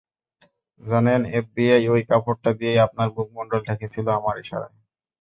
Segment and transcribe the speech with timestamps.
[0.81, 4.75] জানেন, এফবিআই অই কাপড়টা দিয়ে আপনার মুখমন্ডল ঢেকেছিল আমার ইশারায়।